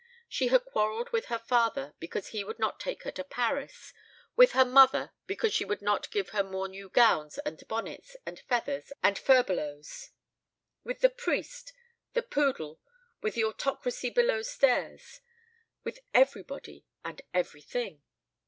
She 0.27 0.47
had 0.47 0.65
quarrelled 0.65 1.11
with 1.11 1.25
her 1.25 1.37
father, 1.37 1.93
because 1.99 2.29
he 2.29 2.43
would 2.43 2.57
not 2.57 2.79
take 2.79 3.03
her 3.03 3.11
to 3.11 3.23
Paris; 3.23 3.93
with 4.35 4.53
her 4.53 4.65
mother, 4.65 5.11
because 5.27 5.53
she 5.53 5.63
would 5.63 5.83
not 5.83 6.09
give 6.09 6.29
her 6.29 6.43
more 6.43 6.67
new 6.67 6.89
gowns 6.89 7.37
and 7.45 7.61
bonnets 7.67 8.15
and 8.25 8.39
feathers 8.39 8.91
and 9.03 9.19
fur 9.19 9.43
belows; 9.43 10.09
with 10.83 11.01
the 11.01 11.09
priest, 11.11 11.71
the 12.13 12.23
poodle, 12.23 12.79
with 13.21 13.35
the 13.35 13.43
autocracy 13.43 14.09
below 14.09 14.41
stairs, 14.41 15.21
with 15.83 15.99
everybody 16.15 16.87
and 17.05 17.21
everything. 17.31 18.01